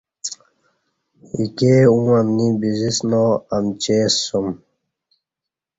ایکے 1.35 1.73
اوں 1.91 2.07
امنی 2.19 2.47
بزسنا 2.59 3.23
امچے 3.55 3.99
سُوم 4.23 4.47